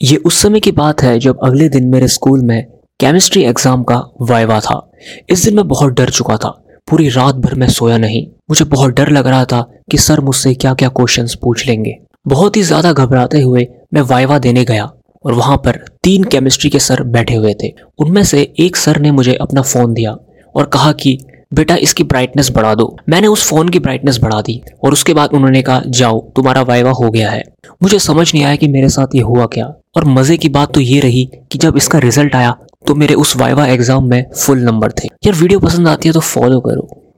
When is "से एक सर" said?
18.24-19.00